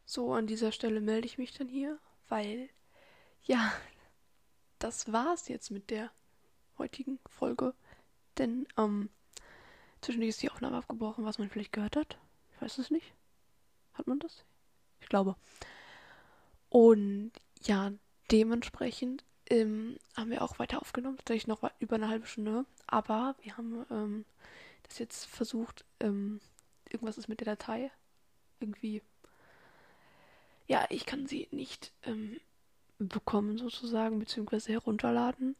So, 0.03 0.33
an 0.33 0.47
dieser 0.47 0.73
Stelle 0.73 0.99
melde 0.99 1.25
ich 1.25 1.37
mich 1.37 1.53
dann 1.53 1.69
hier, 1.69 1.97
weil, 2.31 2.69
ja, 3.43 3.71
das 4.79 5.11
war's 5.11 5.49
jetzt 5.49 5.69
mit 5.69 5.89
der 5.89 6.09
heutigen 6.77 7.19
Folge. 7.27 7.75
Denn, 8.37 8.67
ähm, 8.77 9.09
zwischendurch 9.99 10.29
ist 10.29 10.41
die 10.41 10.49
Aufnahme 10.49 10.77
abgebrochen, 10.77 11.25
was 11.25 11.37
man 11.37 11.49
vielleicht 11.49 11.73
gehört 11.73 11.97
hat. 11.97 12.17
Ich 12.53 12.61
weiß 12.61 12.77
es 12.77 12.89
nicht. 12.89 13.13
Hat 13.93 14.07
man 14.07 14.19
das? 14.19 14.45
Ich 15.01 15.09
glaube. 15.09 15.35
Und 16.69 17.33
ja, 17.63 17.91
dementsprechend 18.31 19.25
ähm, 19.49 19.97
haben 20.15 20.31
wir 20.31 20.41
auch 20.41 20.57
weiter 20.57 20.81
aufgenommen, 20.81 21.17
tatsächlich 21.17 21.47
noch 21.47 21.69
über 21.79 21.95
eine 21.97 22.07
halbe 22.07 22.27
Stunde. 22.27 22.65
Aber 22.87 23.35
wir 23.41 23.57
haben 23.57 23.85
ähm, 23.91 24.25
das 24.83 24.99
jetzt 24.99 25.25
versucht, 25.25 25.83
ähm, 25.99 26.39
irgendwas 26.89 27.17
ist 27.17 27.27
mit 27.27 27.41
der 27.41 27.57
Datei. 27.57 27.91
Irgendwie. 28.61 29.01
Ja, 30.71 30.85
ich 30.89 31.05
kann 31.05 31.27
sie 31.27 31.49
nicht 31.51 31.91
ähm, 32.03 32.39
bekommen 32.97 33.57
sozusagen, 33.57 34.19
beziehungsweise 34.19 34.71
herunterladen. 34.71 35.57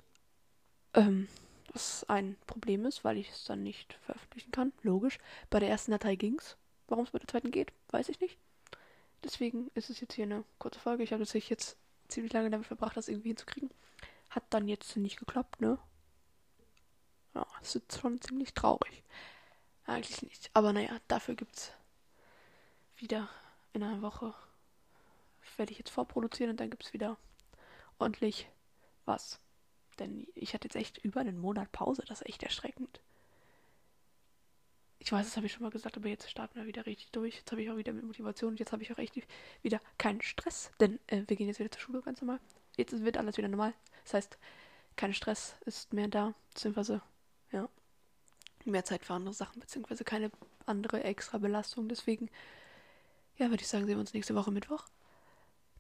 Ähm, 0.94 1.27
was 1.74 2.06
ein 2.08 2.38
Problem 2.48 2.86
ist, 2.86 3.03
weil 3.03 3.18
ich 3.18 3.30
es 3.30 3.44
dann 3.44 3.62
nicht 3.62 3.96
veröffentlichen 4.06 4.51
kann. 4.51 4.72
Logisch. 4.84 5.20
Bei 5.50 5.60
der 5.60 5.68
ersten 5.68 5.91
Datei 5.91 6.15
ging's. 6.15 6.56
Warum 6.88 7.03
es 7.03 7.12
bei 7.12 7.20
der 7.20 7.27
zweiten 7.27 7.51
geht, 7.51 7.74
weiß 7.89 8.08
ich 8.08 8.22
nicht. 8.22 8.38
Deswegen 9.22 9.70
ist 9.74 9.89
es 9.89 10.00
jetzt 10.00 10.13
hier 10.13 10.24
eine 10.24 10.46
kurze 10.60 10.80
Folge. 10.80 11.03
Ich 11.03 11.12
habe 11.12 11.24
tatsächlich 11.24 11.50
jetzt 11.50 11.75
ziemlich 12.08 12.32
lange 12.32 12.50
damit 12.50 12.68
verbracht, 12.68 12.96
das 12.96 13.10
irgendwie 13.10 13.32
hinzukriegen. 13.32 13.70
Hat 14.30 14.46
dann 14.50 14.70
jetzt 14.70 14.96
nicht 14.96 15.20
geklappt, 15.20 15.60
ne? 15.60 15.77
Ja, 17.36 17.46
es 17.62 17.75
ist 17.75 18.00
schon 18.00 18.22
ziemlich 18.22 18.53
traurig. 18.53 19.03
Eigentlich 19.84 20.22
nicht. 20.22 20.50
Aber 20.53 20.72
naja, 20.72 20.96
dafür 21.10 21.36
gibt's 21.36 21.74
wieder 22.96 23.27
in 23.74 23.84
einer 23.84 24.01
Woche. 24.01 24.34
Werde 25.62 25.74
ich 25.74 25.77
jetzt 25.77 25.91
vorproduzieren 25.91 26.50
und 26.50 26.60
dann 26.60 26.72
gibt's 26.72 26.91
wieder 26.91 27.18
ordentlich 28.00 28.50
was. 29.06 29.39
Denn 30.00 30.27
ich 30.34 30.56
hatte 30.56 30.65
jetzt 30.68 30.75
echt 30.75 30.98
über 30.98 31.20
einen 31.20 31.38
Monat 31.38 31.72
Pause. 31.72 32.03
Das 32.08 32.22
ist 32.22 32.27
echt 32.27 32.41
erschreckend. 32.41 33.00
Ich 34.98 35.12
weiß, 35.12 35.24
das 35.24 35.38
habe 35.38 35.46
ich 35.46 35.53
schon 35.53 35.62
mal 35.62 35.70
gesagt, 35.70 35.98
aber 35.98 36.10
jetzt 36.10 36.32
starten 36.32 36.56
wir 36.56 36.65
wieder 36.65 36.88
richtig 36.88 37.12
durch. 37.12 37.36
Jetzt 37.36 37.51
habe 37.51 37.62
ich 37.62 37.70
auch 37.70 37.77
wieder 37.77 37.94
mit 37.94 38.03
Motivation 38.03 38.53
und 38.53 38.60
jetzt 38.60 38.72
habe 38.72 38.82
ich 38.82 38.91
auch 38.91 38.98
echt 38.98 39.13
wieder 39.62 39.80
keinen 40.00 40.24
Stress, 40.24 40.72
denn 40.80 40.98
äh, 41.06 41.22
wir 41.27 41.38
gehen 41.38 41.48
jetzt 41.48 41.60
wieder 41.60 41.70
zur 41.70 41.82
Schule 41.82 42.01
ganz 42.01 42.20
normal. 42.22 42.39
Jetzt 42.75 43.00
wird 43.00 43.18
alles 43.18 43.38
wieder 43.38 43.48
normal. 43.48 43.75
Das 44.03 44.15
heißt, 44.15 44.39
kein 44.96 45.13
Stress 45.13 45.53
ist 45.68 45.94
mehr 45.94 46.08
da, 46.08 46.34
beziehungsweise, 46.50 47.03
ja, 47.51 47.70
mehr 48.65 48.84
Zeit 48.84 49.06
für 49.06 49.13
andere 49.13 49.36
Sachen, 49.36 49.60
beziehungsweise 49.60 50.03
keine 50.06 50.32
andere 50.65 51.03
extra 51.03 51.38
Belastung. 51.38 51.88
Deswegen, 51.88 52.32
ja, 53.38 53.51
würde 53.51 53.62
ich 53.62 53.68
sagen, 53.68 53.86
sehen 53.86 53.98
wir 53.98 54.01
uns 54.01 54.15
nächste 54.15 54.34
Woche 54.34 54.50
Mittwoch 54.50 54.88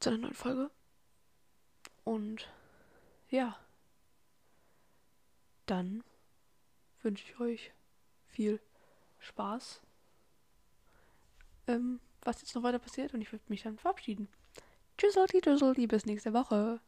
zu 0.01 0.09
einer 0.09 0.19
neuen 0.19 0.33
Folge. 0.33 0.71
Und 2.03 2.49
ja, 3.29 3.55
dann 5.65 6.03
wünsche 7.01 7.25
ich 7.25 7.39
euch 7.39 7.71
viel 8.27 8.59
Spaß, 9.19 9.81
ähm, 11.67 11.99
was 12.23 12.41
jetzt 12.41 12.55
noch 12.55 12.63
weiter 12.63 12.79
passiert 12.79 13.13
und 13.13 13.21
ich 13.21 13.31
würde 13.31 13.45
mich 13.47 13.63
dann 13.63 13.77
verabschieden. 13.77 14.27
Tschüsselti, 14.97 15.41
tschüsselti, 15.41 15.87
bis 15.87 16.05
nächste 16.05 16.33
Woche. 16.33 16.79